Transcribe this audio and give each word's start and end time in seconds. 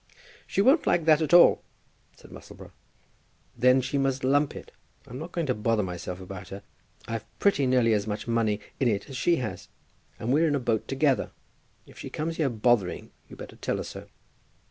"She 0.47 0.63
won't 0.63 0.87
like 0.87 1.05
that 1.05 1.21
at 1.21 1.31
all," 1.31 1.61
said 2.17 2.31
Musselboro. 2.31 2.71
"Then 3.55 3.81
she 3.81 3.99
must 3.99 4.23
lump 4.23 4.55
it. 4.55 4.71
I'm 5.05 5.19
not 5.19 5.31
going 5.31 5.45
to 5.45 5.53
bother 5.53 5.83
myself 5.83 6.19
about 6.19 6.49
her. 6.49 6.63
I've 7.07 7.23
pretty 7.37 7.67
nearly 7.67 7.93
as 7.93 8.07
much 8.07 8.27
money 8.27 8.59
in 8.79 8.87
it 8.87 9.11
as 9.11 9.15
she 9.15 9.35
has, 9.35 9.67
and 10.17 10.33
we're 10.33 10.47
in 10.47 10.55
a 10.55 10.59
boat 10.59 10.87
together. 10.87 11.29
If 11.85 11.99
she 11.99 12.09
comes 12.09 12.37
here 12.37 12.49
bothering, 12.49 13.11
you'd 13.29 13.37
better 13.37 13.57
tell 13.57 13.77
her 13.77 13.83
so." 13.83 14.07